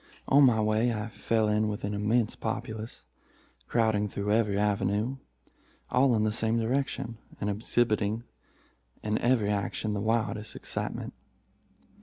[0.27, 3.05] On my way I fell in with an immense populace,
[3.67, 5.17] crowding through every avenue,
[5.91, 8.23] all in the same direction, and exhibiting
[9.03, 11.13] in every action the wildest excitement.